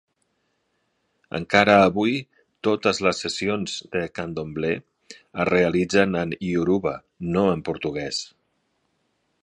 [1.39, 2.13] Encara avui,
[2.67, 6.95] totes les sessions de candomblé es realitzen en ioruba,
[7.37, 8.25] no en portuguès.